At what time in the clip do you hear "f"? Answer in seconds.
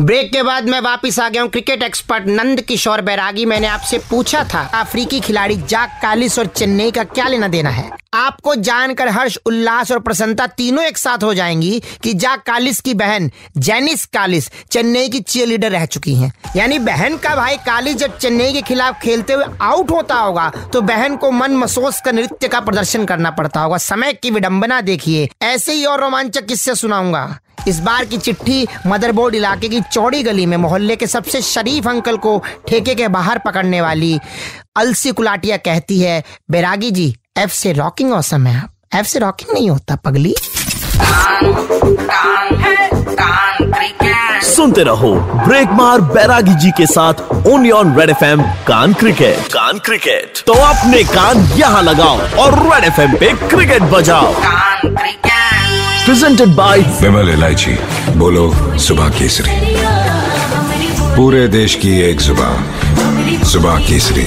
48.10-48.24